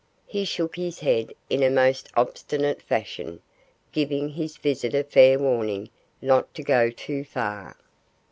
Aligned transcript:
He 0.25 0.45
shook 0.45 0.77
his 0.77 1.01
head 1.01 1.31
in 1.47 1.61
a 1.61 1.69
most 1.69 2.09
obstinate 2.15 2.81
fashion, 2.81 3.39
giving 3.91 4.29
his 4.29 4.57
visitor 4.57 5.03
fair 5.03 5.37
warning 5.37 5.91
not 6.23 6.51
to 6.55 6.63
go 6.63 6.89
too 6.89 7.23
far. 7.23 7.77